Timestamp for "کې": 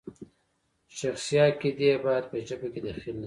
2.73-2.79